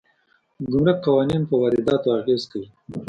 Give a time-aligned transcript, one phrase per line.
[0.59, 2.69] د ګمرک قوانین په وارداتو اغېز کوي.